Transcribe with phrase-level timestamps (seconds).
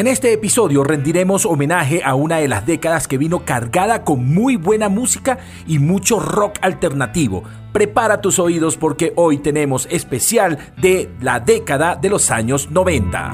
[0.00, 4.56] En este episodio rendiremos homenaje a una de las décadas que vino cargada con muy
[4.56, 7.44] buena música y mucho rock alternativo.
[7.70, 13.30] Prepara tus oídos porque hoy tenemos especial de la década de los años 90.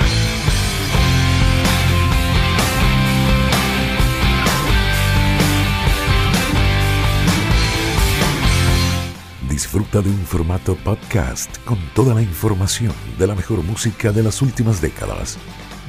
[9.48, 14.42] Disfruta de un formato podcast con toda la información de la mejor música de las
[14.42, 15.38] últimas décadas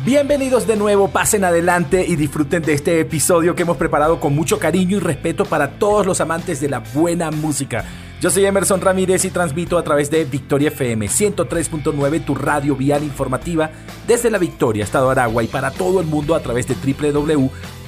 [0.08, 4.58] Bienvenidos de nuevo, pasen adelante y disfruten de este episodio que hemos preparado con mucho
[4.58, 7.84] cariño y respeto para todos los amantes de la buena música.
[8.22, 13.04] Yo soy Emerson Ramírez y transmito a través de Victoria FM 103.9, tu radio vial
[13.04, 13.70] informativa,
[14.08, 16.76] desde la Victoria, Estado Aragua, y para todo el mundo a través de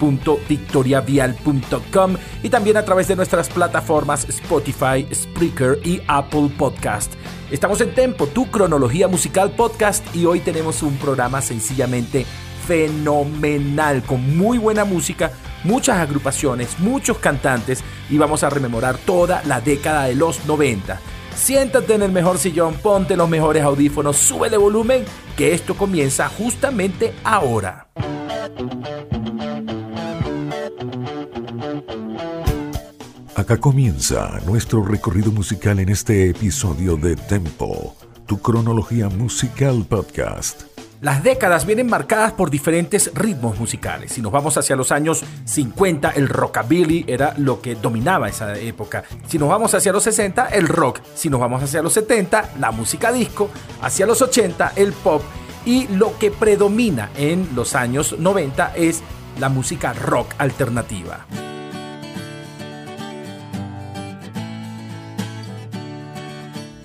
[0.01, 7.13] www.victoriavial.com y también a través de nuestras plataformas Spotify, Spreaker y Apple Podcast.
[7.51, 12.25] Estamos en Tempo, tu cronología musical podcast, y hoy tenemos un programa sencillamente
[12.67, 15.31] fenomenal, con muy buena música
[15.63, 20.99] muchas agrupaciones, muchos cantantes y vamos a rememorar toda la década de los 90.
[21.35, 25.03] Siéntate en el mejor sillón, ponte los mejores audífonos, sube de volumen,
[25.35, 27.87] que esto comienza justamente ahora.
[33.57, 37.95] Comienza nuestro recorrido musical en este episodio de Tempo,
[38.27, 40.61] tu cronología musical podcast.
[41.01, 44.13] Las décadas vienen marcadas por diferentes ritmos musicales.
[44.13, 49.03] Si nos vamos hacia los años 50, el rockabilly era lo que dominaba esa época.
[49.27, 51.01] Si nos vamos hacia los 60, el rock.
[51.15, 53.49] Si nos vamos hacia los 70, la música disco.
[53.81, 55.23] Hacia los 80, el pop.
[55.65, 59.01] Y lo que predomina en los años 90 es
[59.39, 61.25] la música rock alternativa.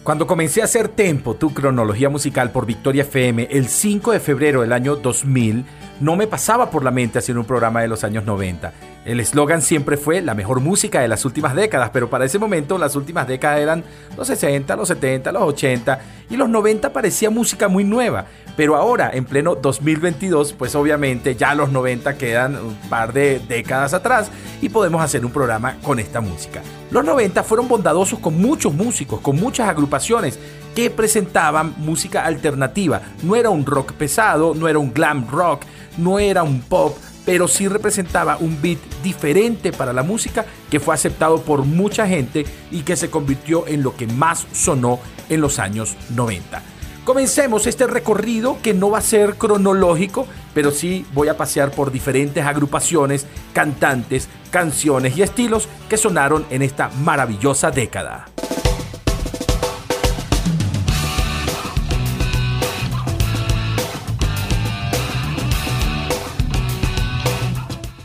[0.04, 4.60] Cuando comencé a hacer Tempo, tu cronología musical por Victoria FM, el 5 de febrero
[4.60, 5.64] del año 2000,
[6.00, 8.70] no me pasaba por la mente hacer un programa de los años 90.
[9.04, 12.78] El eslogan siempre fue la mejor música de las últimas décadas, pero para ese momento
[12.78, 13.84] las últimas décadas eran
[14.16, 16.00] los 60, los 70, los 80
[16.30, 18.24] y los 90 parecía música muy nueva.
[18.56, 23.92] Pero ahora, en pleno 2022, pues obviamente ya los 90 quedan un par de décadas
[23.92, 24.30] atrás
[24.62, 26.62] y podemos hacer un programa con esta música.
[26.90, 30.38] Los 90 fueron bondadosos con muchos músicos, con muchas agrupaciones
[30.74, 33.02] que presentaban música alternativa.
[33.22, 35.62] No era un rock pesado, no era un glam rock,
[35.98, 40.94] no era un pop, pero sí representaba un beat diferente para la música que fue
[40.94, 45.58] aceptado por mucha gente y que se convirtió en lo que más sonó en los
[45.58, 46.62] años 90.
[47.04, 51.92] Comencemos este recorrido que no va a ser cronológico, pero sí voy a pasear por
[51.92, 58.26] diferentes agrupaciones, cantantes, canciones y estilos que sonaron en esta maravillosa década.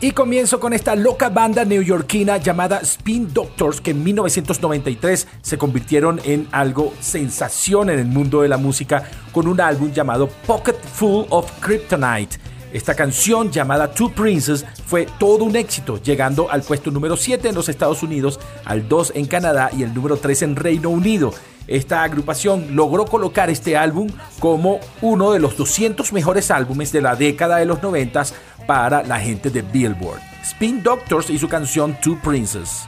[0.01, 6.21] Y comienzo con esta loca banda neoyorquina llamada Spin Doctors que en 1993 se convirtieron
[6.23, 11.25] en algo sensación en el mundo de la música con un álbum llamado Pocket Full
[11.31, 12.37] of Kryptonite.
[12.71, 17.55] Esta canción llamada Two Princes fue todo un éxito, llegando al puesto número 7 en
[17.55, 21.33] los Estados Unidos, al 2 en Canadá y el número 3 en Reino Unido.
[21.69, 24.09] Esta agrupación logró colocar este álbum
[24.39, 28.23] como uno de los 200 mejores álbumes de la década de los 90
[28.69, 30.21] para la gente de Billboard.
[30.43, 32.87] Spin Doctors y su canción Two Princes.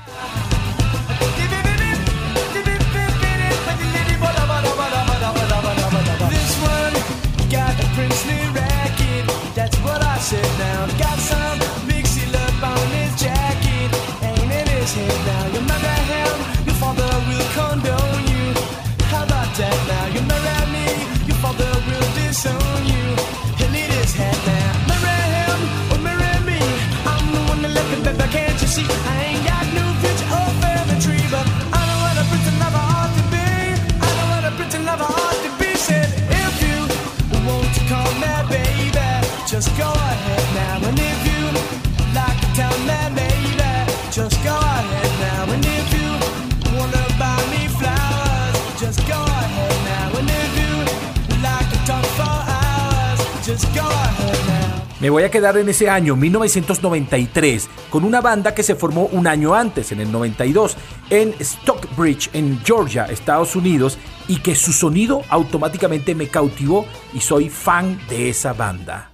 [55.01, 59.25] Me voy a quedar en ese año 1993 con una banda que se formó un
[59.25, 60.77] año antes, en el 92,
[61.09, 67.49] en Stockbridge, en Georgia, Estados Unidos, y que su sonido automáticamente me cautivó y soy
[67.49, 69.10] fan de esa banda.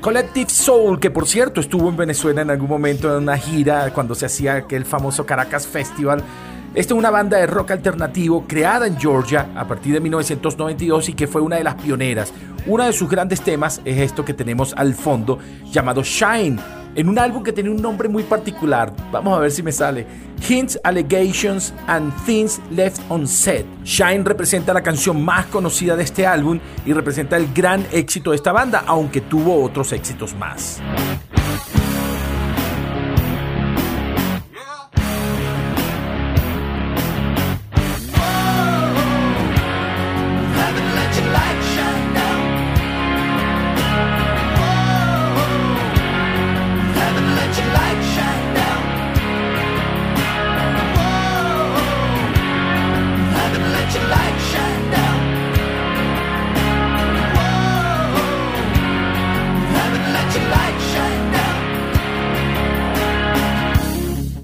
[0.00, 4.14] Collective Soul, que por cierto estuvo en Venezuela en algún momento en una gira cuando
[4.14, 6.24] se hacía aquel famoso Caracas Festival.
[6.74, 11.12] Esta es una banda de rock alternativo creada en Georgia a partir de 1992 y
[11.12, 12.32] que fue una de las pioneras.
[12.66, 15.38] Uno de sus grandes temas es esto que tenemos al fondo
[15.70, 16.58] llamado Shine,
[16.94, 18.92] en un álbum que tiene un nombre muy particular.
[19.12, 20.06] Vamos a ver si me sale.
[20.48, 23.64] Hints, Allegations and Things Left Unsaid.
[23.84, 28.36] Shine representa la canción más conocida de este álbum y representa el gran éxito de
[28.36, 30.80] esta banda, aunque tuvo otros éxitos más.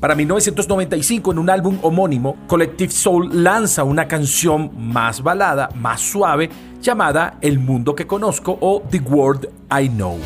[0.06, 6.48] Para 1995, en un álbum homónimo, Collective Soul lanza una canción más balada, más suave,
[6.80, 10.20] llamada El mundo que conozco o The World I Know.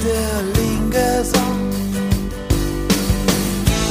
[0.00, 1.56] Still lingers on.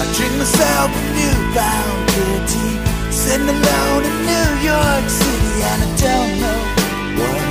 [0.02, 2.70] I drink myself a newfound pity,
[3.12, 6.62] sitting alone in New York City, and I don't know
[7.20, 7.45] what.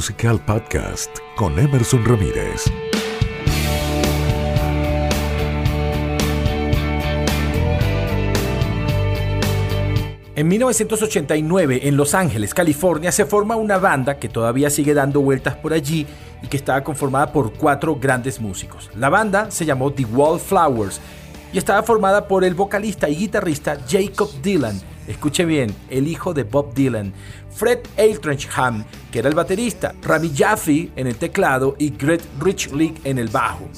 [0.00, 2.64] Musical Podcast con Emerson Ramírez.
[10.34, 15.56] En 1989, en Los Ángeles, California, se forma una banda que todavía sigue dando vueltas
[15.56, 16.06] por allí
[16.42, 18.90] y que estaba conformada por cuatro grandes músicos.
[18.96, 20.98] La banda se llamó The Wallflowers
[21.52, 24.80] y estaba formada por el vocalista y guitarrista Jacob Dylan,
[25.10, 27.12] escuche bien, el hijo de Bob Dylan,
[27.54, 33.18] Fred Altrincham, que era el baterista, Rami Jaffe en el teclado y Greg Richley en
[33.18, 33.68] el bajo.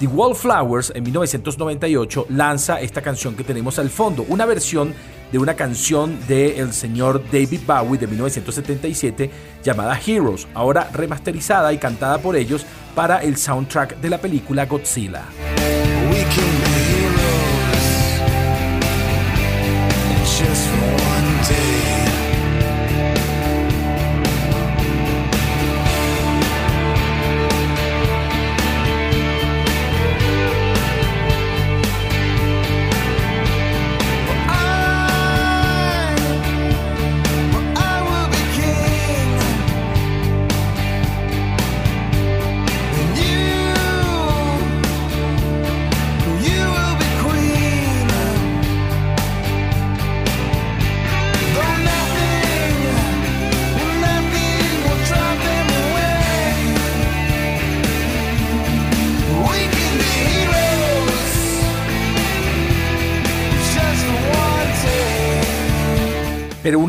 [0.00, 4.94] The Wallflowers en 1998 lanza esta canción que tenemos al fondo, una versión
[5.30, 9.30] de una canción del el señor David Bowie de 1977
[9.62, 15.22] llamada Heroes, ahora remasterizada y cantada por ellos para el soundtrack de la película Godzilla.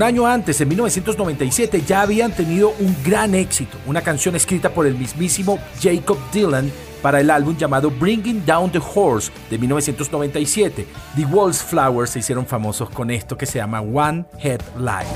[0.03, 4.95] Año antes, en 1997, ya habían tenido un gran éxito, una canción escrita por el
[4.95, 10.87] mismísimo Jacob Dylan para el álbum llamado Bringing Down the Horse de 1997.
[11.15, 15.07] The Flowers se hicieron famosos con esto que se llama One Head Light.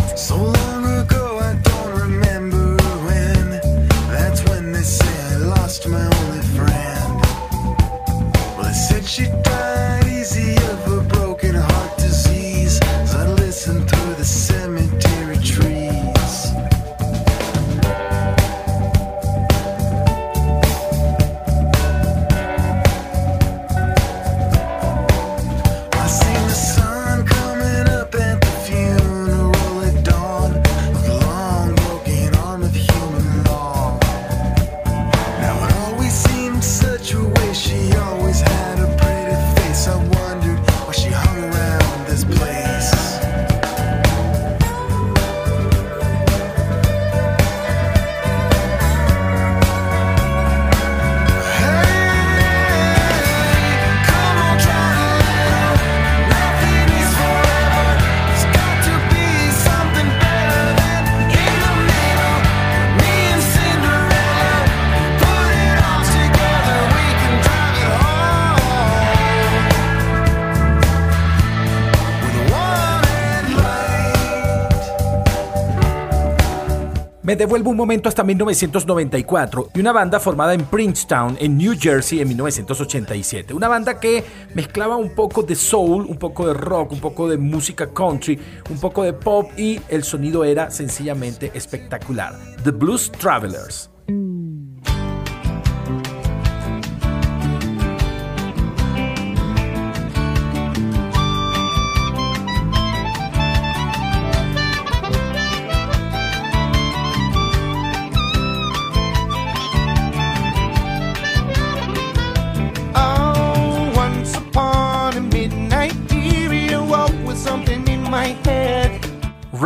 [77.38, 82.28] Devuelvo un momento hasta 1994 y una banda formada en Princeton, en New Jersey, en
[82.30, 83.54] 1987.
[83.54, 87.38] Una banda que mezclaba un poco de soul, un poco de rock, un poco de
[87.38, 88.40] música country,
[88.70, 92.34] un poco de pop y el sonido era sencillamente espectacular.
[92.64, 93.90] The Blues Travelers.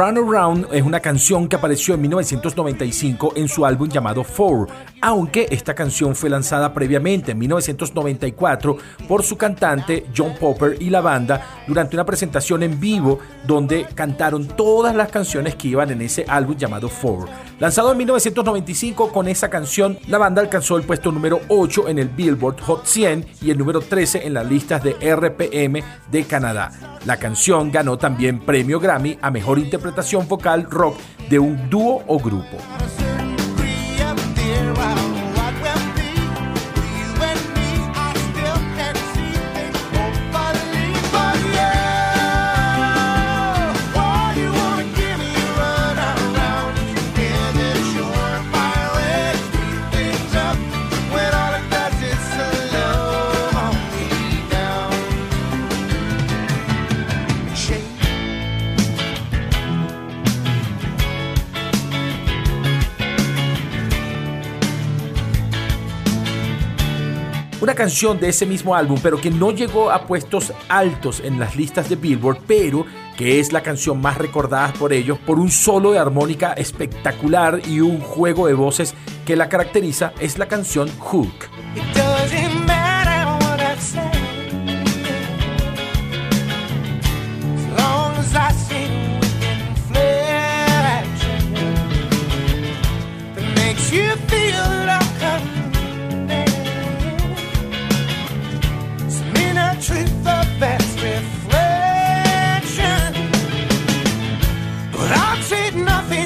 [0.02, 4.68] Run Around es una canción que apareció en 1995 en su álbum llamado Four,
[5.00, 8.78] aunque esta canción fue lanzada previamente en 1994
[9.08, 14.48] por su cantante John Popper y la banda durante una presentación en vivo donde cantaron
[14.48, 17.28] todas las canciones que iban en ese álbum llamado Four.
[17.60, 22.10] Lanzado en 1995 con esa canción, la banda alcanzó el puesto número 8 en el
[22.10, 26.91] Billboard Hot 100 y el número 13 en las listas de RPM de Canadá.
[27.06, 32.20] La canción ganó también premio Grammy a mejor interpretación vocal rock de un dúo o
[32.20, 32.58] grupo.
[67.62, 71.56] Una canción de ese mismo álbum, pero que no llegó a puestos altos en las
[71.56, 75.92] listas de Billboard, pero que es la canción más recordada por ellos por un solo
[75.92, 78.96] de armónica espectacular y un juego de voces
[79.28, 82.11] que la caracteriza, es la canción Hook.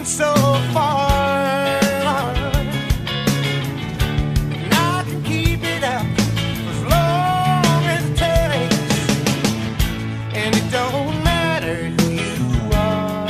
[0.05, 0.33] so
[0.71, 1.79] far.
[4.53, 6.05] And I can keep it up
[6.69, 8.99] as long as it takes,
[10.35, 13.29] and it don't matter who you are.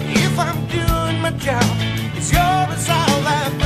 [0.00, 1.64] If I'm doing my job,
[2.16, 3.65] it's yours all that.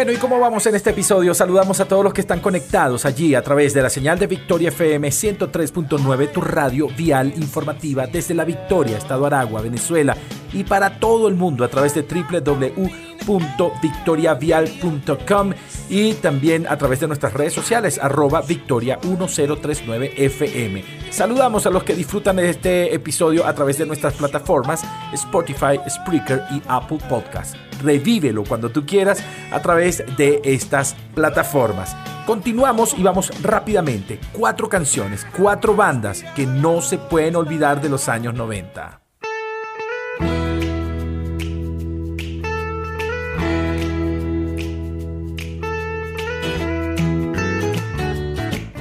[0.00, 1.34] Bueno, ¿y cómo vamos en este episodio?
[1.34, 4.70] Saludamos a todos los que están conectados allí a través de la señal de Victoria
[4.70, 10.16] FM 103.9, tu radio vial informativa desde la Victoria, Estado Aragua, Venezuela,
[10.54, 15.52] y para todo el mundo a través de www www.victoriavial.com
[15.88, 20.84] y también a través de nuestras redes sociales, arroba victoria1039fm.
[21.10, 26.42] Saludamos a los que disfrutan de este episodio a través de nuestras plataformas Spotify, Spreaker
[26.52, 27.56] y Apple Podcast.
[27.82, 31.96] Revívelo cuando tú quieras a través de estas plataformas.
[32.26, 34.20] Continuamos y vamos rápidamente.
[34.32, 38.99] Cuatro canciones, cuatro bandas que no se pueden olvidar de los años 90.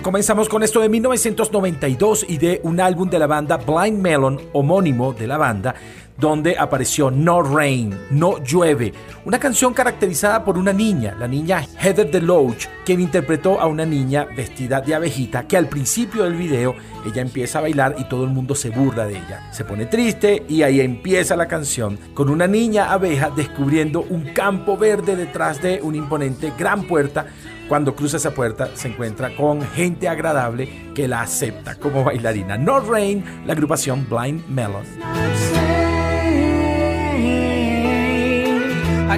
[0.10, 5.14] Comenzamos con esto de 1992 y de un álbum de la banda Blind Melon, homónimo
[5.14, 5.76] de la banda,
[6.20, 8.94] donde apareció No Rain, No Llueve,
[9.26, 14.26] una canción caracterizada por una niña, la niña Heather DeLoach, quien interpretó a una niña
[14.36, 18.32] vestida de abejita que al principio del video ella empieza a bailar y todo el
[18.32, 19.52] mundo se burla de ella.
[19.52, 24.78] Se pone triste y ahí empieza la canción con una niña abeja descubriendo un campo
[24.78, 27.28] verde detrás de una imponente gran puerta
[27.70, 32.58] cuando cruza esa puerta se encuentra con gente agradable que la acepta como bailarina.
[32.58, 35.89] No Rain, la agrupación Blind Melon.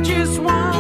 [0.04, 0.71] just want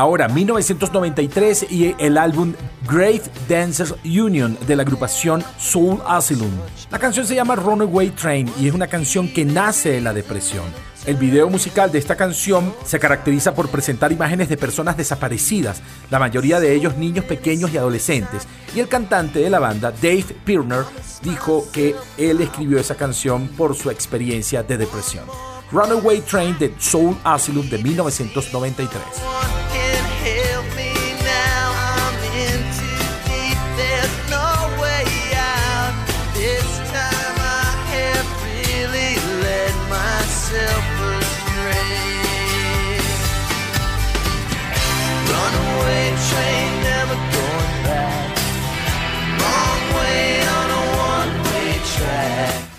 [0.00, 2.54] Ahora, 1993 y el álbum
[2.88, 6.52] Great Dancers Union de la agrupación Soul Asylum.
[6.90, 10.64] La canción se llama Runaway Train y es una canción que nace de la depresión.
[11.04, 16.18] El video musical de esta canción se caracteriza por presentar imágenes de personas desaparecidas, la
[16.18, 20.84] mayoría de ellos niños pequeños y adolescentes, y el cantante de la banda, Dave Pirner,
[21.22, 25.24] dijo que él escribió esa canción por su experiencia de depresión.
[25.70, 29.89] Runaway Train de Soul Asylum de 1993.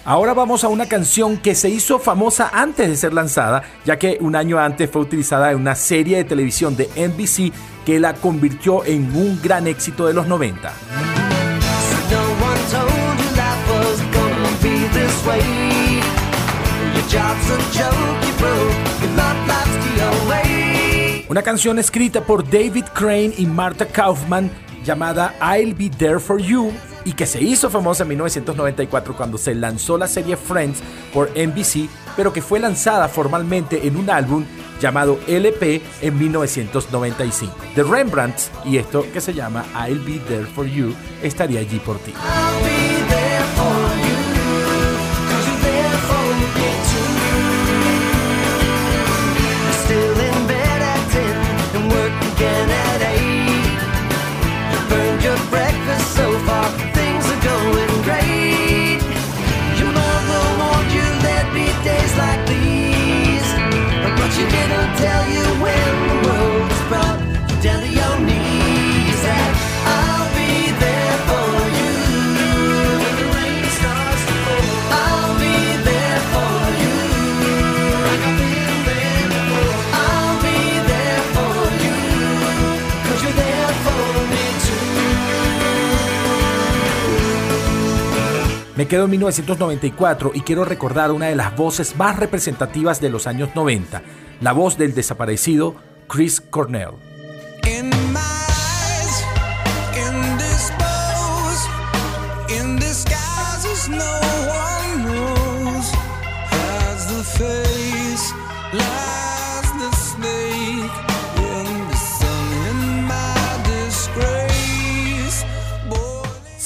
[0.03, 4.17] Ahora vamos a una canción que se hizo famosa antes de ser lanzada, ya que
[4.19, 7.53] un año antes fue utilizada en una serie de televisión de NBC
[7.85, 10.73] que la convirtió en un gran éxito de los 90.
[21.29, 24.49] Una canción escrita por David Crane y Martha Kaufman
[24.83, 26.71] llamada I'll Be There For You
[27.05, 30.79] y que se hizo famosa en 1994 cuando se lanzó la serie Friends
[31.13, 34.45] por NBC, pero que fue lanzada formalmente en un álbum
[34.79, 37.55] llamado LP en 1995.
[37.75, 41.97] The Rembrandts y esto que se llama I'll Be There For You estaría allí por
[41.99, 42.13] ti.
[88.91, 93.55] Quedo en 1994 y quiero recordar una de las voces más representativas de los años
[93.55, 94.01] 90,
[94.41, 95.77] la voz del desaparecido
[96.09, 97.10] Chris Cornell.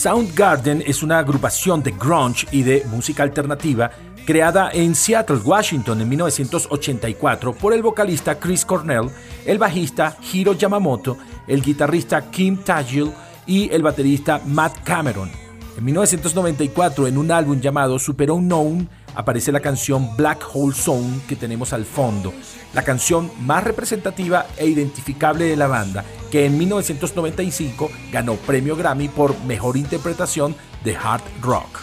[0.05, 3.89] Soundgarden es una agrupación de grunge y de música alternativa
[4.23, 9.09] creada en Seattle, Washington en 1984 por el vocalista Chris Cornell,
[9.47, 13.13] el bajista Hiro Yamamoto, el guitarrista Kim Tajil
[13.47, 15.31] y el baterista Matt Cameron.
[15.75, 21.35] En 1994, en un álbum llamado Super Unknown, aparece la canción Black Hole Zone que
[21.35, 22.33] tenemos al fondo,
[22.73, 29.07] la canción más representativa e identificable de la banda, que en 1995 ganó premio Grammy
[29.07, 31.79] por mejor interpretación de hard rock.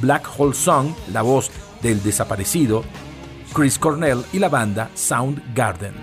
[0.00, 1.50] Black Hole Song, la voz
[1.82, 2.84] del desaparecido
[3.52, 5.94] Chris Cornell y la banda Soundgarden.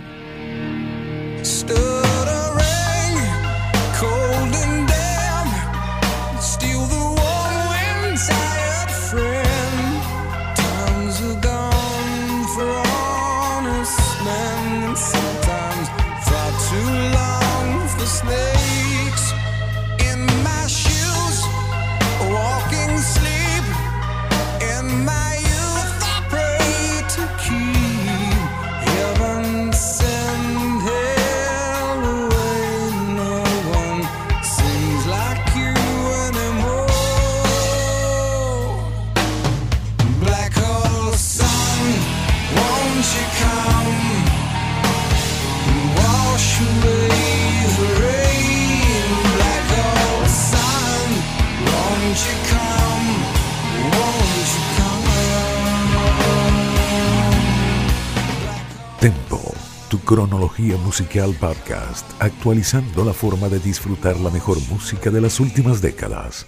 [59.98, 66.46] Cronología Musical Podcast, actualizando la forma de disfrutar la mejor música de las últimas décadas.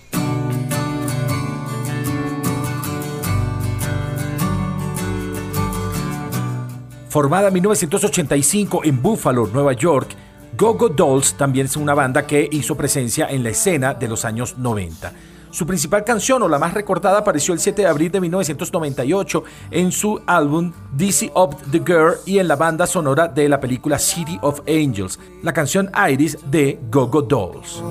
[7.09, 10.15] Formada en 1985 en Buffalo, Nueva York,
[10.55, 14.23] Go Go Dolls también es una banda que hizo presencia en la escena de los
[14.23, 15.11] años 90.
[15.51, 19.91] Su principal canción o la más recordada apareció el 7 de abril de 1998 en
[19.91, 24.39] su álbum DC of the Girl y en la banda sonora de la película City
[24.41, 27.83] of Angels, la canción Iris de Go-Go Dolls.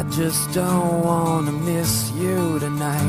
[0.00, 3.04] I just don't wanna miss you tonight.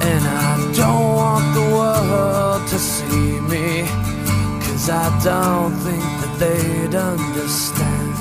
[0.00, 3.84] And I don't want the world to see me,
[4.64, 8.14] cause I don't think that they'd understand.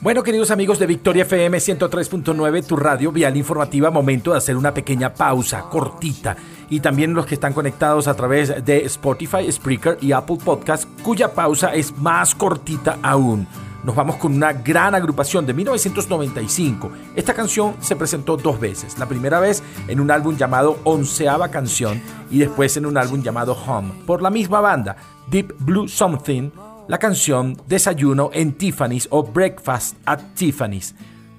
[0.00, 4.72] Bueno, queridos amigos de Victoria FM 103.9, tu radio vial informativa, momento de hacer una
[4.72, 6.38] pequeña pausa cortita.
[6.70, 11.34] Y también los que están conectados a través de Spotify, Spreaker y Apple Podcast, cuya
[11.34, 13.46] pausa es más cortita aún
[13.86, 16.90] nos vamos con una gran agrupación de 1995.
[17.14, 18.98] Esta canción se presentó dos veces.
[18.98, 23.52] La primera vez en un álbum llamado Onceava Canción y después en un álbum llamado
[23.54, 24.96] Home, por la misma banda,
[25.30, 26.50] Deep Blue Something,
[26.88, 30.92] la canción Desayuno en Tiffany's o Breakfast at Tiffany's.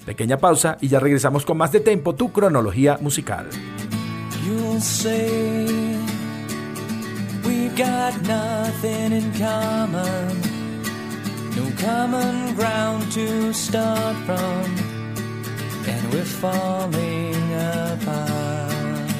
[0.05, 3.49] Pequeña pausa y ya regresamos con más de tempo, tu cronología musical.
[8.23, 10.46] no common
[12.57, 14.65] ground to start from,
[15.87, 19.11] and we're falling apart.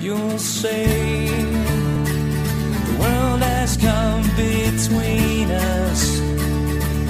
[0.00, 1.26] You'll say
[2.86, 6.20] the world has come between us,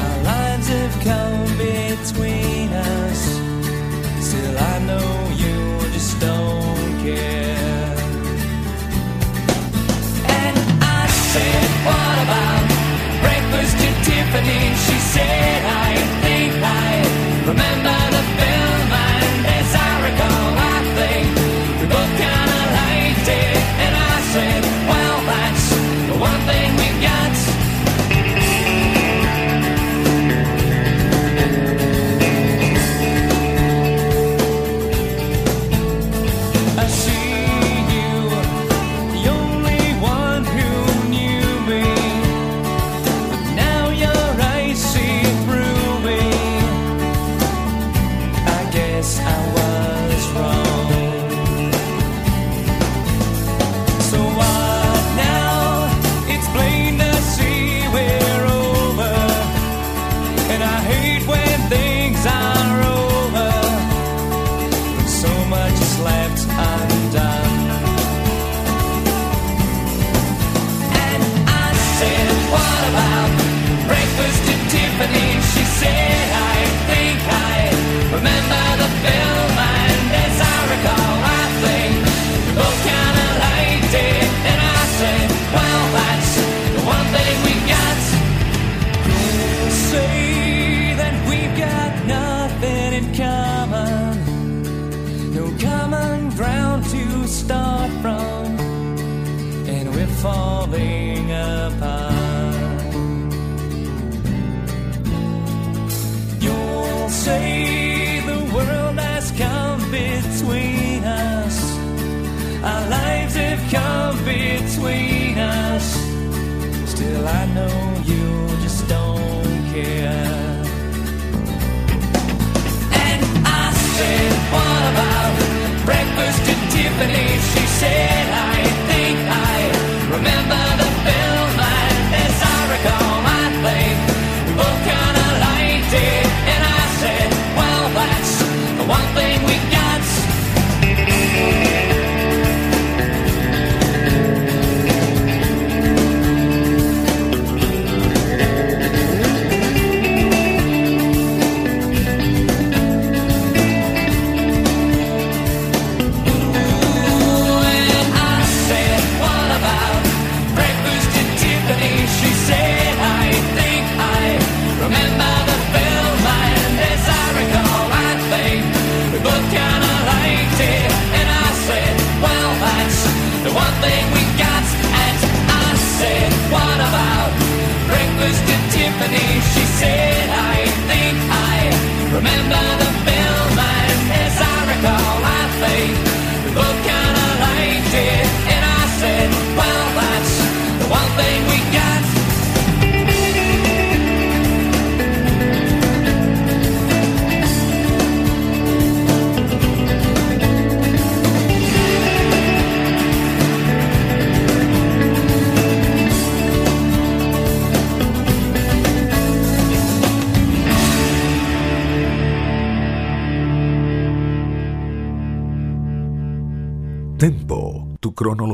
[0.05, 3.21] our lines have come between us.
[4.27, 7.97] Still, I know you just don't care.
[10.41, 12.58] And I said, What about?
[14.31, 17.98] She said, I think I remember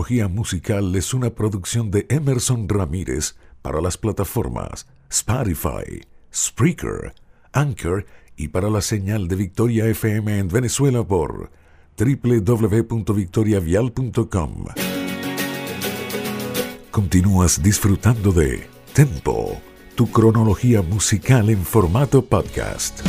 [0.05, 7.15] tu cronología musical es una producción de Emerson Ramírez para las plataformas Spotify, Spreaker,
[7.53, 8.05] Anchor
[8.37, 11.51] y para la señal de Victoria FM en Venezuela por
[11.97, 14.65] www.victoriavial.com.
[16.91, 19.59] Continúas disfrutando de Tempo,
[19.95, 23.01] tu cronología musical en formato podcast.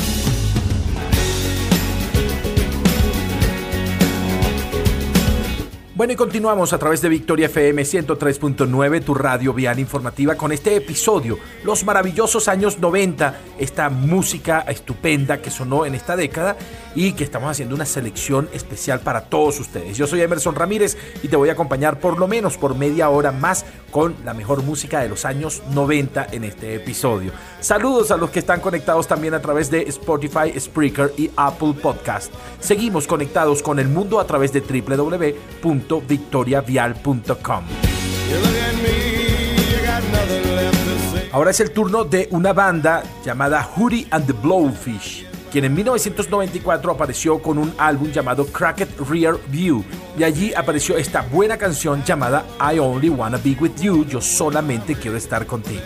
[5.96, 10.76] Bueno, y continuamos a través de Victoria FM 103.9, tu radio vial informativa, con este
[10.76, 16.58] episodio, los maravillosos años 90, esta música estupenda que sonó en esta década
[16.96, 19.96] y que estamos haciendo una selección especial para todos ustedes.
[19.96, 23.32] Yo soy Emerson Ramírez y te voy a acompañar por lo menos por media hora
[23.32, 27.32] más con la mejor música de los años 90 en este episodio.
[27.62, 32.34] Saludos a los que están conectados también a través de Spotify, Spreaker y Apple Podcast.
[32.60, 37.64] Seguimos conectados con el mundo a través de www www.victoriavial.com.
[41.32, 46.92] Ahora es el turno de una banda llamada Hootie and the Blowfish, quien en 1994
[46.92, 49.84] apareció con un álbum llamado Cracked Rear View,
[50.18, 54.96] y allí apareció esta buena canción llamada I Only Wanna Be With You, Yo solamente
[54.96, 55.84] quiero estar contigo.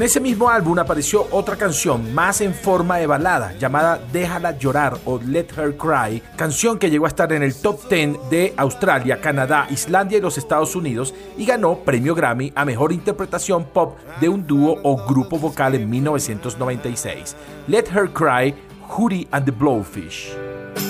[0.00, 4.96] En ese mismo álbum apareció otra canción más en forma de balada llamada Déjala llorar
[5.04, 9.20] o Let Her Cry, canción que llegó a estar en el top 10 de Australia,
[9.20, 14.30] Canadá, Islandia y los Estados Unidos y ganó premio Grammy a mejor interpretación pop de
[14.30, 17.36] un dúo o grupo vocal en 1996.
[17.68, 18.54] Let Her Cry,
[18.88, 20.34] Hootie and the Blowfish.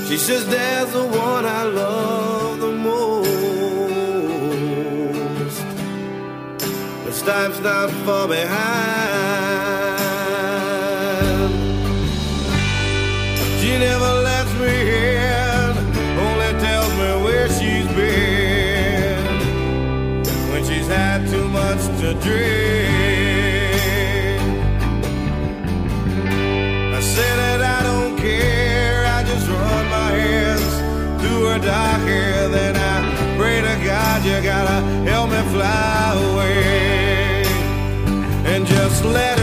[0.06, 2.49] She says there's the one I love
[7.26, 8.50] Life's not far behind.
[13.60, 15.76] She never lets me in,
[16.18, 19.24] only tells me where she's been
[20.50, 22.90] when she's had too much to drink.
[26.94, 32.48] I say that I don't care, I just run my hands through her dark hair,
[32.48, 34.99] then I pray to God you gotta
[39.02, 39.39] just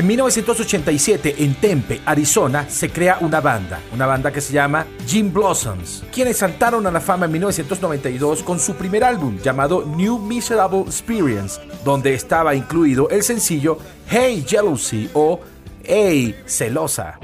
[0.00, 5.30] En 1987, en Tempe, Arizona, se crea una banda, una banda que se llama Jim
[5.30, 10.80] Blossoms, quienes saltaron a la fama en 1992 con su primer álbum llamado New Miserable
[10.86, 13.76] Experience, donde estaba incluido el sencillo
[14.08, 15.38] Hey Jealousy o
[15.84, 17.18] Hey Celosa.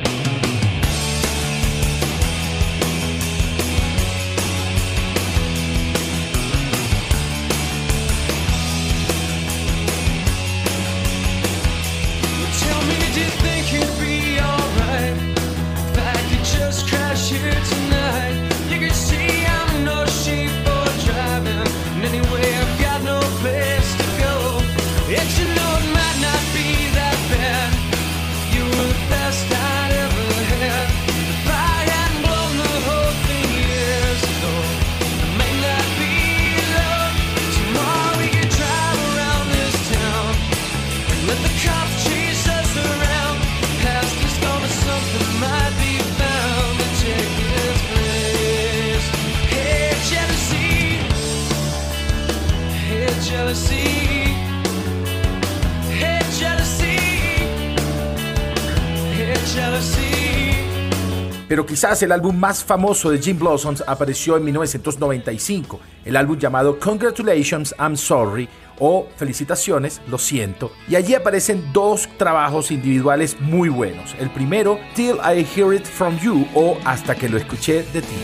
[62.03, 67.97] El álbum más famoso de Jim Blossoms apareció en 1995, el álbum llamado Congratulations, I'm
[67.97, 74.15] Sorry o Felicitaciones, lo siento, y allí aparecen dos trabajos individuales muy buenos.
[74.19, 78.17] El primero, Till I Hear It From You o Hasta que lo escuché de ti.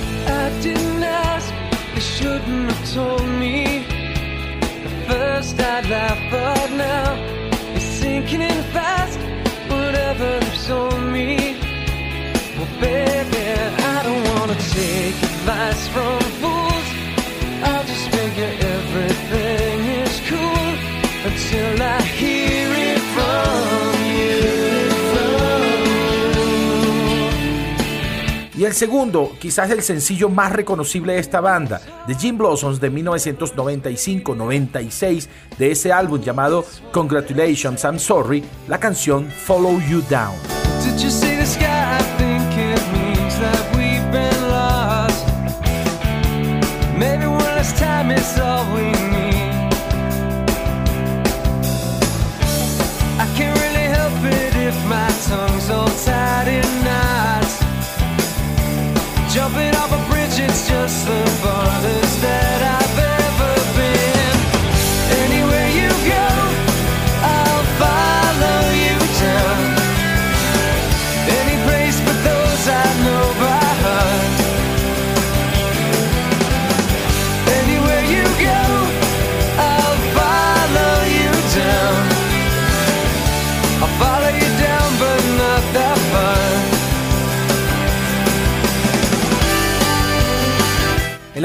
[14.74, 16.86] Take advice from fools.
[17.62, 20.68] I'll just figure everything is cool
[21.28, 24.32] until I hear it from you.
[28.54, 32.92] Y el segundo, quizás el sencillo más reconocible de esta banda, de Jim Blossoms de
[32.92, 35.26] 1995-96,
[35.58, 40.36] de ese álbum llamado Congratulations, I'm Sorry, la canción Follow You Down.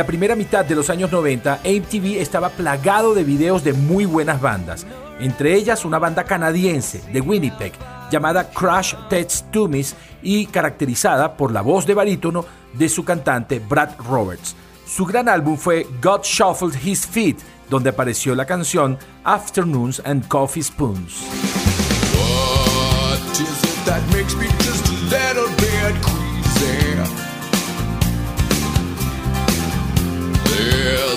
[0.07, 4.87] Primera mitad de los años 90, MTV estaba plagado de videos de muy buenas bandas,
[5.19, 7.73] entre ellas una banda canadiense de Winnipeg
[8.09, 13.89] llamada Crash Test Dummies y caracterizada por la voz de barítono de su cantante Brad
[14.07, 14.55] Roberts.
[14.85, 17.37] Su gran álbum fue God Shuffled His Feet,
[17.69, 21.25] donde apareció la canción Afternoons and Coffee Spoons.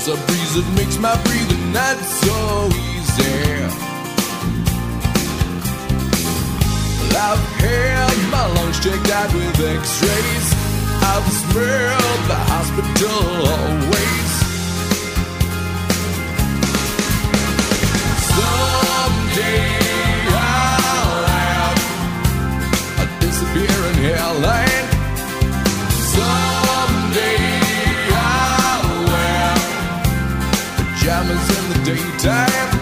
[0.03, 3.61] There's a breeze that makes my breathing not so easy.
[7.05, 10.55] Well, I've had my lungs checked out with x-rays.
[11.05, 14.31] I've smelled the hospital always.
[18.41, 19.69] Someday
[20.33, 21.77] I'll have
[23.03, 24.87] a disappearing hairline.
[25.93, 26.60] Someday
[31.41, 32.81] pajamas in the daytime.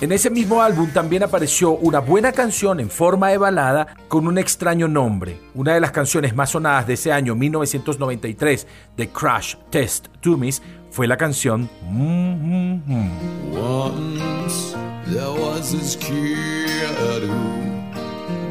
[0.00, 4.36] En ese mismo álbum también apareció una buena canción en forma de balada con un
[4.36, 5.40] extraño nombre.
[5.54, 8.66] Una de las canciones más sonadas de ese año 1993
[8.96, 13.10] de Crash Test Dummies fue la canción Mm, mm, mm.
[13.58, 14.76] Once
[15.06, 17.65] there was this kid who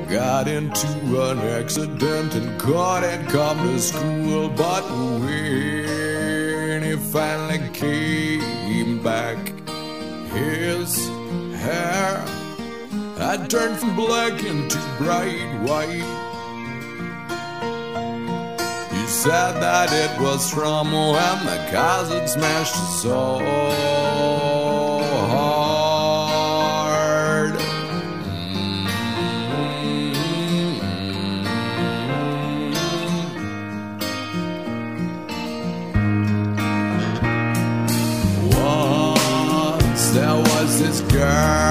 [0.10, 0.88] got into
[1.30, 2.60] an accident and
[3.04, 4.50] and come to school.
[4.50, 4.84] But
[5.20, 9.38] when he finally came back,
[10.32, 11.08] his
[11.60, 12.18] hair
[13.18, 16.06] had turned from black into bright white.
[18.92, 21.58] He said that it was from when the
[22.10, 23.95] had smashed his soul.
[40.96, 41.65] This girl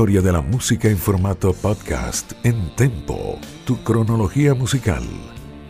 [0.00, 5.02] historia de la música en formato podcast en Tempo, tu cronología musical.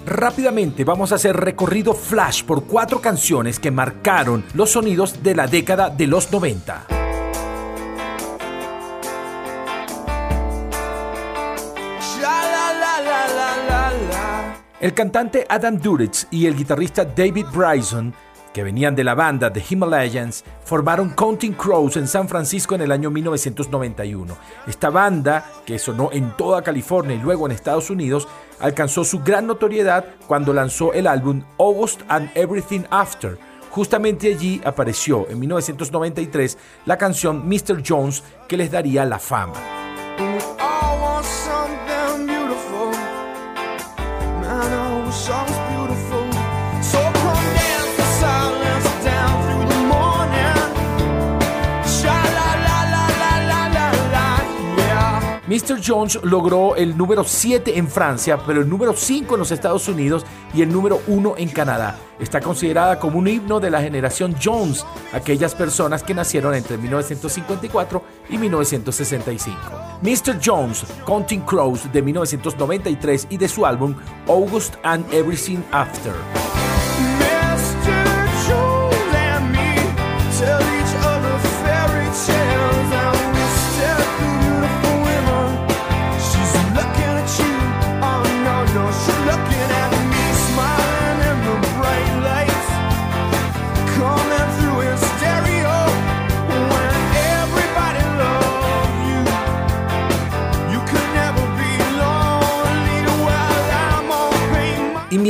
[0.07, 5.49] Rápidamente vamos a hacer recorrido flash por cuatro canciones que marcaron los sonidos de la
[5.49, 6.87] década de los 90.
[14.81, 18.15] El cantante Adam Duritz y el guitarrista David Bryson,
[18.53, 22.93] que venían de la banda The Himalayans, formaron Counting Crows en San Francisco en el
[22.93, 24.37] año 1991.
[24.67, 28.29] Esta banda, que sonó en toda California y luego en Estados Unidos,
[28.59, 33.39] alcanzó su gran notoriedad cuando lanzó el álbum August and Everything After.
[33.71, 37.83] Justamente allí apareció en 1993 la canción Mr.
[37.87, 39.55] Jones que les daría la fama.
[55.51, 55.81] Mr.
[55.85, 60.25] Jones logró el número 7 en Francia, pero el número 5 en los Estados Unidos
[60.55, 61.99] y el número 1 en Canadá.
[62.21, 68.01] Está considerada como un himno de la generación Jones, aquellas personas que nacieron entre 1954
[68.29, 69.59] y 1965.
[70.03, 70.39] Mr.
[70.41, 73.97] Jones, Counting Crows de 1993 y de su álbum
[74.29, 76.13] August and Everything After.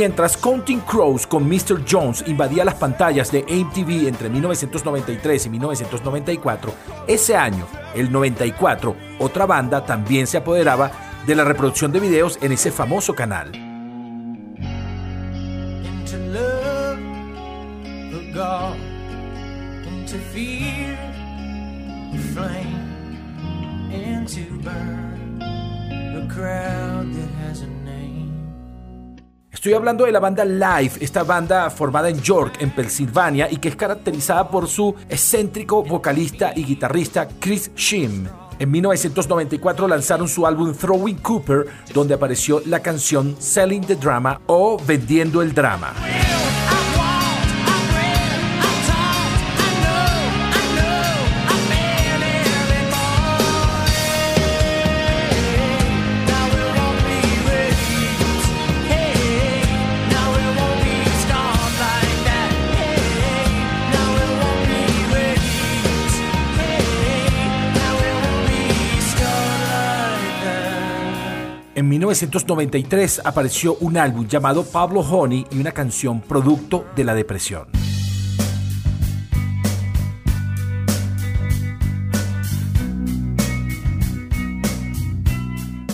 [0.01, 1.85] Mientras Counting Crows con Mr.
[1.87, 6.73] Jones invadía las pantallas de MTV entre 1993 y 1994,
[7.07, 10.91] ese año, el 94, otra banda también se apoderaba
[11.27, 13.51] de la reproducción de videos en ese famoso canal.
[23.93, 25.09] into love,
[27.13, 27.80] the
[29.61, 33.69] Estoy hablando de la banda Live, esta banda formada en York, en Pensilvania, y que
[33.69, 38.25] es caracterizada por su excéntrico vocalista y guitarrista Chris Shim.
[38.57, 44.81] En 1994 lanzaron su álbum Throwing Cooper, donde apareció la canción Selling the Drama o
[44.83, 45.93] Vendiendo el Drama.
[72.11, 77.69] 1993 apareció un álbum llamado Pablo Honey y una canción producto de la depresión.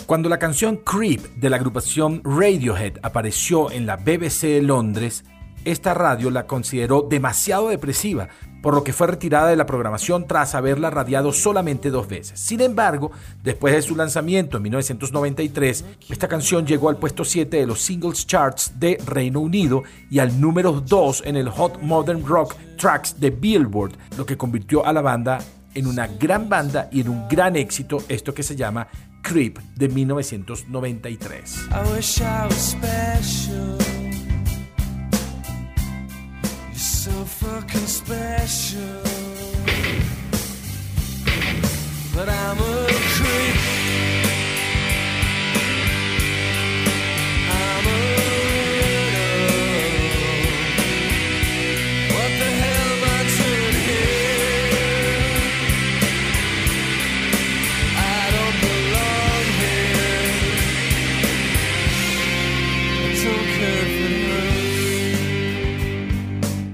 [0.08, 5.24] Cuando la canción Creep de la agrupación Radiohead apareció en la BBC de Londres,
[5.66, 8.30] esta radio la consideró demasiado depresiva,
[8.68, 12.38] por lo que fue retirada de la programación tras haberla radiado solamente dos veces.
[12.38, 17.66] Sin embargo, después de su lanzamiento en 1993, esta canción llegó al puesto 7 de
[17.66, 22.58] los singles charts de Reino Unido y al número 2 en el Hot Modern Rock
[22.78, 25.40] Tracks de Billboard, lo que convirtió a la banda
[25.74, 28.90] en una gran banda y en un gran éxito, esto que se llama
[29.22, 31.70] Creep de 1993.
[31.72, 32.76] I wish I was
[37.08, 39.02] so fucking special.
[42.14, 43.77] But I'm a creep.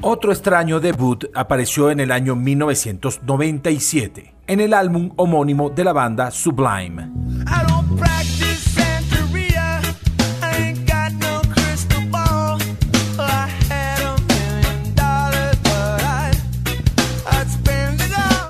[0.06, 6.30] Otro extraño debut apareció en el año 1997, en el álbum homónimo de la banda
[6.30, 7.10] Sublime.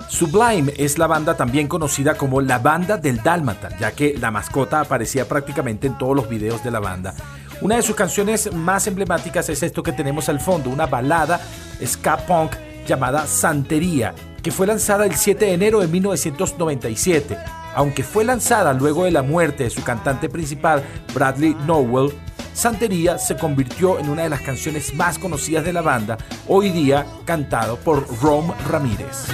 [0.10, 4.80] Sublime es la banda también conocida como la banda del Dálmata, ya que la mascota
[4.80, 7.14] aparecía prácticamente en todos los videos de la banda.
[7.62, 11.40] Una de sus canciones más emblemáticas es esto que tenemos al fondo, una balada
[11.86, 12.54] ska punk
[12.86, 17.38] llamada Santería, que fue lanzada el 7 de enero de 1997.
[17.76, 20.84] Aunque fue lanzada luego de la muerte de su cantante principal,
[21.14, 22.14] Bradley Nowell,
[22.54, 27.06] Santería se convirtió en una de las canciones más conocidas de la banda, hoy día
[27.26, 29.28] cantado por Rom Ramírez.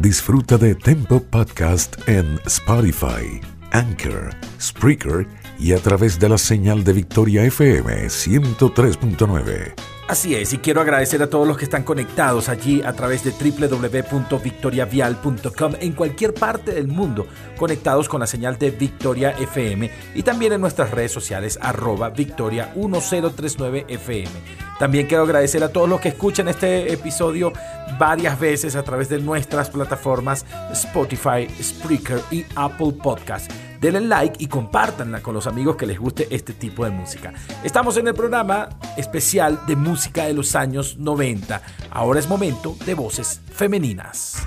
[0.00, 3.38] Disfruta de Tempo Podcast en Spotify,
[3.70, 5.26] Anchor, Spreaker
[5.58, 9.89] y a través de la señal de Victoria FM 103.9.
[10.10, 13.30] Así es, y quiero agradecer a todos los que están conectados allí a través de
[13.30, 20.52] www.victoriavial.com en cualquier parte del mundo, conectados con la señal de Victoria FM y también
[20.52, 24.32] en nuestras redes sociales arroba Victoria 1039 FM.
[24.80, 27.52] También quiero agradecer a todos los que escuchan este episodio
[27.96, 33.69] varias veces a través de nuestras plataformas Spotify, Spreaker y Apple Podcast.
[33.80, 37.32] Denle like y compártanla con los amigos que les guste este tipo de música.
[37.64, 38.68] Estamos en el programa
[38.98, 41.62] especial de música de los años 90.
[41.90, 44.44] Ahora es momento de voces femeninas.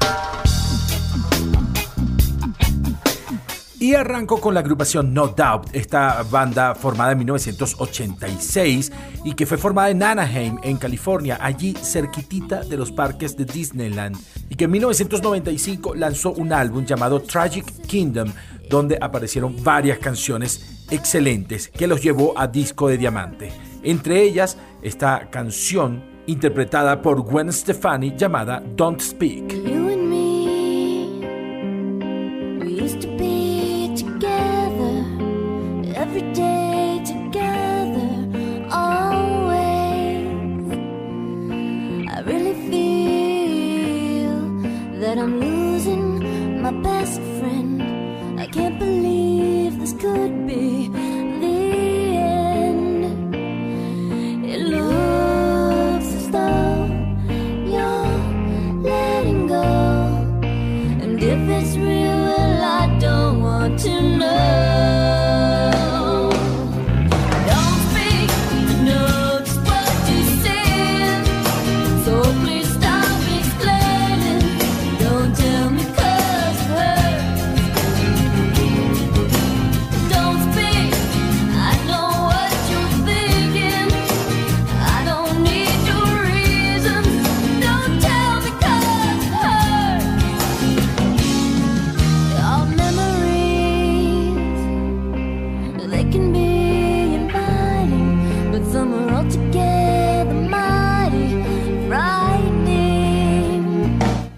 [3.79, 8.91] Y arranco con la agrupación No Doubt, esta banda formada en 1986
[9.25, 14.15] y que fue formada en Anaheim, en California, allí cerquitita de los parques de Disneyland,
[14.47, 18.31] y que en 1995 lanzó un álbum llamado Tragic Kingdom,
[18.69, 23.51] donde aparecieron varias canciones excelentes que los llevó a disco de diamante.
[23.83, 30.02] Entre ellas, esta canción interpretada por Gwen Stefani llamada Don't Speak.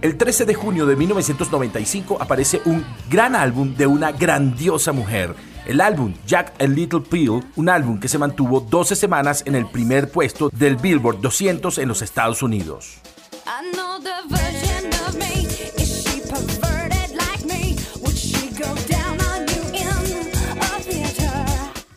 [0.05, 5.33] El 13 de junio de 1995 aparece un gran álbum de una grandiosa mujer.
[5.65, 9.65] El álbum Jack a Little Pill, un álbum que se mantuvo 12 semanas en el
[9.65, 12.99] primer puesto del Billboard 200 en los Estados Unidos.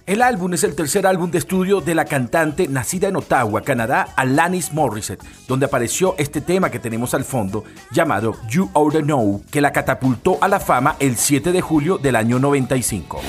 [0.08, 4.08] El álbum es el tercer álbum de estudio de la cantante nacida en Ottawa, Canadá,
[4.16, 9.60] Alanis Morissette, donde apareció este tema que tenemos al fondo llamado You Oughta Know, que
[9.60, 13.20] la catapultó a la fama el 7 de julio del año 95.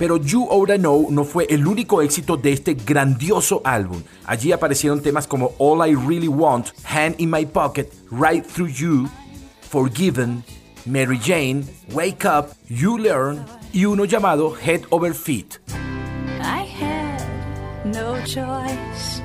[0.00, 4.02] Pero You Oughta Know no fue el único éxito de este grandioso álbum.
[4.24, 9.10] Allí aparecieron temas como All I Really Want, Hand in My Pocket, Right Through You,
[9.60, 10.42] Forgiven,
[10.86, 13.44] Mary Jane, Wake Up, You Learn
[13.74, 15.60] y uno llamado Head Over Feet.
[16.40, 17.20] I had
[18.24, 19.20] choice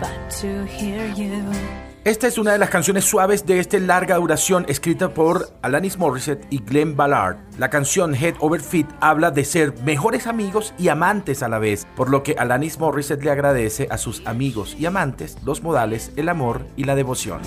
[0.00, 1.85] but to hear you.
[2.06, 6.46] Esta es una de las canciones suaves de esta larga duración escrita por Alanis Morissette
[6.50, 7.38] y Glenn Ballard.
[7.58, 11.84] La canción Head Over Feet habla de ser mejores amigos y amantes a la vez,
[11.96, 16.28] por lo que Alanis Morissette le agradece a sus amigos y amantes los modales, el
[16.28, 17.40] amor y la devoción.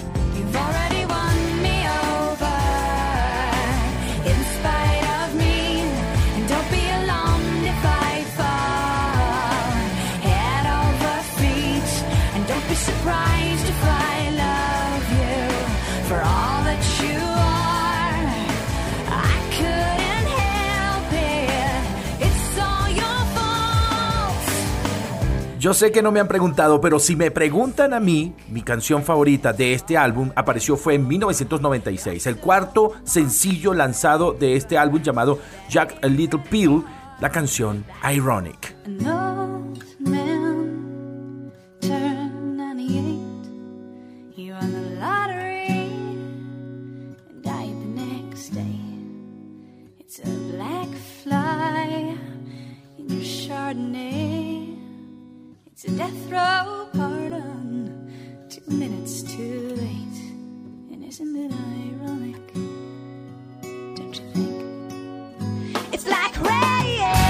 [25.60, 29.04] Yo sé que no me han preguntado, pero si me preguntan a mí, mi canción
[29.04, 35.02] favorita de este álbum apareció fue en 1996, el cuarto sencillo lanzado de este álbum
[35.02, 35.40] llamado
[35.70, 36.86] Jack a Little Pill,
[37.20, 38.74] la canción Ironic.
[38.86, 41.52] An old man
[41.82, 43.20] turned 98.
[44.38, 48.80] He won the lottery and died the next day.
[50.00, 50.88] It's a black
[51.22, 52.16] fly
[52.98, 54.49] in your Chardonnay.
[55.82, 58.12] It's a death row pardon,
[58.50, 60.20] two minutes too late.
[60.92, 62.54] And isn't it ironic?
[63.96, 65.94] Don't you think?
[65.94, 67.29] It's like rain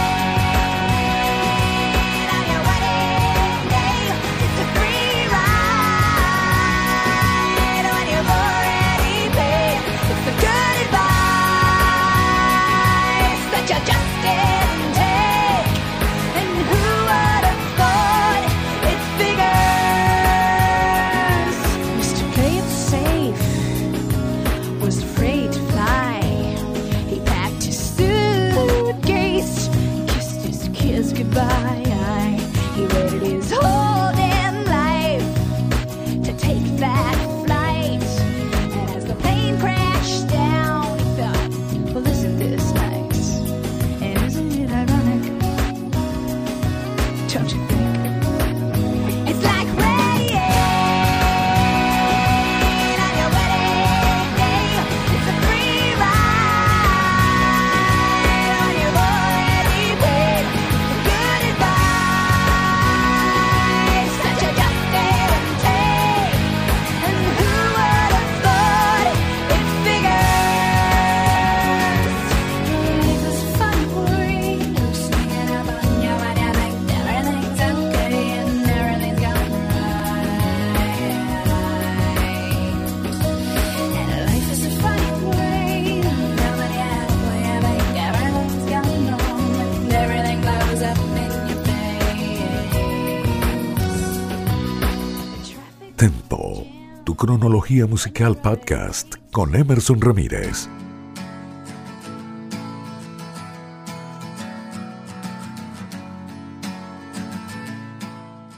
[97.70, 100.68] musical podcast con Emerson Ramírez.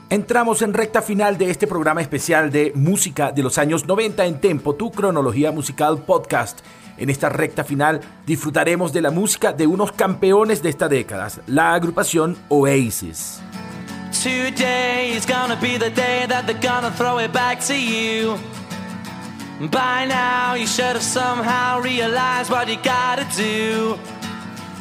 [0.09, 4.39] Entramos en recta final de este programa especial de música de los años 90 en
[4.39, 6.62] Tempo, tu cronología musical podcast.
[6.97, 11.74] En esta recta final disfrutaremos de la música de unos campeones de esta década, la
[11.74, 13.41] agrupación Oasis.
[14.24, 18.38] Today is gonna be the day that they're gonna throw it back to you.
[19.70, 23.95] By now, you should have somehow realized what you gotta do.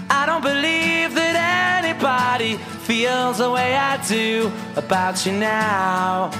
[0.09, 2.57] I don't believe that anybody
[2.87, 6.31] feels the way I do about you now.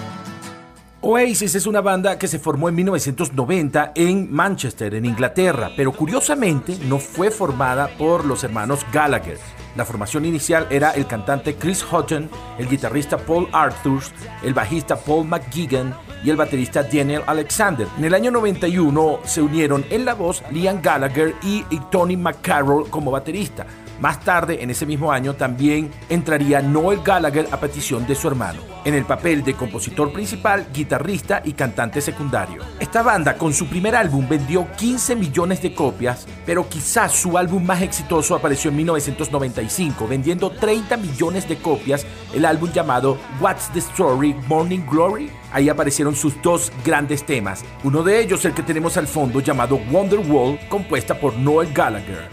[1.03, 6.79] Oasis es una banda que se formó en 1990 en Manchester, en Inglaterra, pero curiosamente
[6.87, 9.39] no fue formada por los hermanos Gallagher.
[9.77, 14.13] La formación inicial era el cantante Chris Houghton, el guitarrista Paul Arthurs,
[14.43, 15.95] el bajista Paul McGuigan
[16.25, 17.87] y el baterista Daniel Alexander.
[17.97, 23.11] En el año 91 se unieron en la voz Liam Gallagher y, Tony McCarroll como
[23.11, 23.67] baterista.
[24.01, 28.63] Más tarde, en ese mismo año, también entraría Noel Gallagher a petición de su hermano,
[28.87, 32.63] en el papel de compositor principal, guitarrista y cantante secundario.
[32.79, 37.63] Esta banda, con su primer álbum, vendió 15 millones de copias, pero quizás su álbum
[37.63, 43.81] más exitoso apareció en 1995, vendiendo 30 millones de copias, el álbum llamado What's the
[43.81, 45.31] Story, Morning Glory.
[45.53, 49.81] Ahí aparecieron sus dos grandes temas, uno de ellos el que tenemos al fondo llamado
[49.91, 52.29] Wonderwall, compuesta por Noel Gallagher.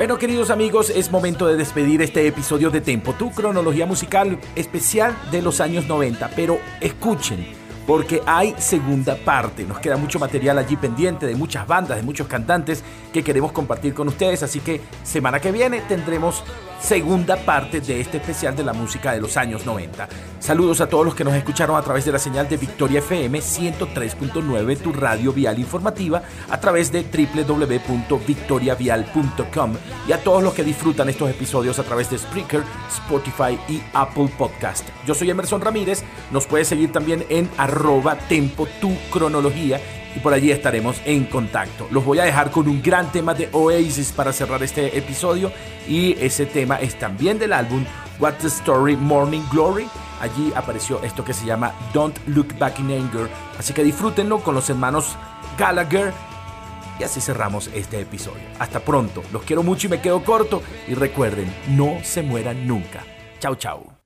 [0.00, 5.14] Bueno, queridos amigos, es momento de despedir este episodio de Tempo, tu cronología musical especial
[5.30, 6.30] de los años 90.
[6.34, 7.46] Pero escuchen,
[7.90, 9.64] porque hay segunda parte.
[9.64, 13.94] Nos queda mucho material allí pendiente de muchas bandas, de muchos cantantes que queremos compartir
[13.94, 14.44] con ustedes.
[14.44, 16.44] Así que semana que viene tendremos
[16.80, 20.08] segunda parte de este especial de la música de los años 90.
[20.38, 23.40] Saludos a todos los que nos escucharon a través de la señal de Victoria FM
[23.40, 29.74] 103.9, tu radio vial informativa, a través de www.victoriavial.com
[30.08, 34.30] y a todos los que disfrutan estos episodios a través de Spreaker, Spotify y Apple
[34.38, 34.88] Podcast.
[35.06, 37.79] Yo soy Emerson Ramírez, nos puedes seguir también en arroba
[38.28, 39.80] tempo tu cronología
[40.14, 41.86] y por allí estaremos en contacto.
[41.90, 45.52] Los voy a dejar con un gran tema de Oasis para cerrar este episodio
[45.88, 47.84] y ese tema es también del álbum
[48.18, 49.88] What's the Story Morning Glory.
[50.20, 53.28] Allí apareció esto que se llama Don't Look Back in Anger.
[53.58, 55.16] Así que disfrútenlo con los hermanos
[55.56, 56.12] Gallagher.
[56.98, 58.42] Y así cerramos este episodio.
[58.58, 59.22] Hasta pronto.
[59.32, 60.62] Los quiero mucho y me quedo corto.
[60.86, 63.04] Y recuerden, no se mueran nunca.
[63.38, 63.99] Chau, chau.